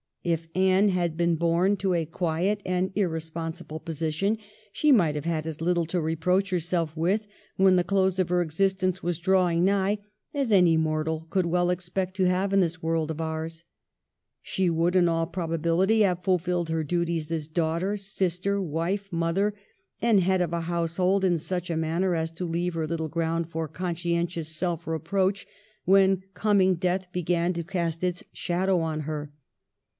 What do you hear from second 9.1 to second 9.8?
drawing